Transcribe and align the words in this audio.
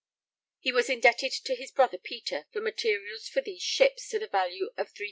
He 0.57 0.71
was 0.71 0.89
indebted 0.89 1.31
to 1.31 1.53
his 1.55 1.69
brother 1.69 1.99
Peter 1.99 2.47
for 2.51 2.59
materials 2.59 3.27
for 3.27 3.39
these 3.41 3.61
ships 3.61 4.09
to 4.09 4.17
the 4.17 4.25
value 4.27 4.71
of 4.75 4.95
325_l. 4.95 4.99